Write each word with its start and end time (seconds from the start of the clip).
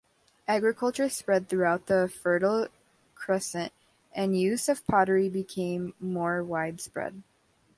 Agriculture 0.47 1.07
spread 1.09 1.47
throughout 1.47 1.85
the 1.85 2.07
Fertile 2.09 2.69
Crescent 3.13 3.71
and 4.13 4.35
use 4.35 4.67
of 4.67 4.83
pottery 4.87 5.29
became 5.29 5.93
more 5.99 6.43
widespread. 6.43 7.21